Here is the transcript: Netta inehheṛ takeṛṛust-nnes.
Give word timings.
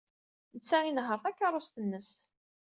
Netta 0.55 0.77
inehheṛ 0.83 1.19
takeṛṛust-nnes. 1.23 2.09